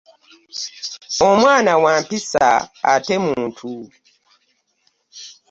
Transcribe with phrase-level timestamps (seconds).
[1.27, 2.47] Omwana wa mpisa
[2.93, 3.71] ate muntu.